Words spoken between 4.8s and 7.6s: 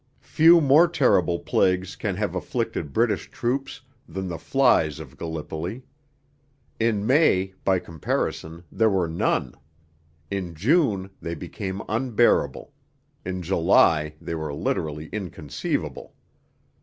of Gallipoli. In May,